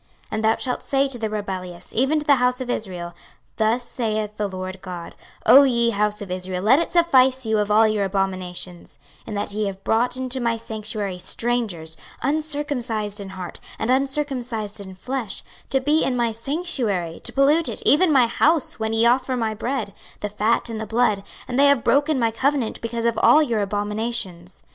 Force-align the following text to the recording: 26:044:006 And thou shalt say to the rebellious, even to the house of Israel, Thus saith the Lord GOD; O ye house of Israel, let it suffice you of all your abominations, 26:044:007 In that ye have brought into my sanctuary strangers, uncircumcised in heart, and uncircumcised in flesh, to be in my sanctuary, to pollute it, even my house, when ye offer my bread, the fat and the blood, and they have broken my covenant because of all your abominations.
26:044:006 0.01 0.09
And 0.31 0.43
thou 0.43 0.55
shalt 0.55 0.81
say 0.81 1.07
to 1.07 1.19
the 1.19 1.29
rebellious, 1.29 1.93
even 1.95 2.17
to 2.17 2.25
the 2.25 2.37
house 2.37 2.59
of 2.59 2.71
Israel, 2.71 3.13
Thus 3.57 3.83
saith 3.83 4.35
the 4.35 4.47
Lord 4.49 4.81
GOD; 4.81 5.13
O 5.45 5.61
ye 5.61 5.91
house 5.91 6.23
of 6.23 6.31
Israel, 6.31 6.63
let 6.63 6.79
it 6.79 6.91
suffice 6.91 7.45
you 7.45 7.59
of 7.59 7.69
all 7.69 7.87
your 7.87 8.03
abominations, 8.03 8.97
26:044:007 9.27 9.27
In 9.27 9.33
that 9.35 9.51
ye 9.51 9.65
have 9.67 9.83
brought 9.83 10.17
into 10.17 10.39
my 10.39 10.57
sanctuary 10.57 11.19
strangers, 11.19 11.97
uncircumcised 12.23 13.19
in 13.19 13.29
heart, 13.29 13.59
and 13.77 13.91
uncircumcised 13.91 14.79
in 14.79 14.95
flesh, 14.95 15.43
to 15.69 15.79
be 15.79 16.03
in 16.03 16.17
my 16.17 16.31
sanctuary, 16.31 17.21
to 17.23 17.31
pollute 17.31 17.69
it, 17.69 17.83
even 17.85 18.11
my 18.11 18.25
house, 18.25 18.79
when 18.79 18.93
ye 18.93 19.05
offer 19.05 19.37
my 19.37 19.53
bread, 19.53 19.93
the 20.21 20.29
fat 20.29 20.67
and 20.67 20.81
the 20.81 20.87
blood, 20.87 21.21
and 21.47 21.59
they 21.59 21.67
have 21.67 21.83
broken 21.83 22.17
my 22.17 22.31
covenant 22.31 22.81
because 22.81 23.05
of 23.05 23.19
all 23.19 23.43
your 23.43 23.61
abominations. 23.61 24.63